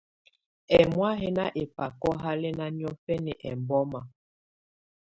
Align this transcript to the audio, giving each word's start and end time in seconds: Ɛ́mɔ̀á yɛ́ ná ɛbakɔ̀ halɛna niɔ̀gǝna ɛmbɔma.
Ɛ́mɔ̀á 0.77 1.09
yɛ́ 1.21 1.35
ná 1.37 1.45
ɛbakɔ̀ 1.61 2.13
halɛna 2.23 2.65
niɔ̀gǝna 2.77 3.33
ɛmbɔma. 3.49 3.99